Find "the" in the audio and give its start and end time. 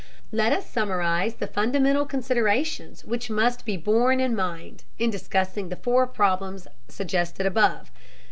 1.35-1.45, 5.69-5.75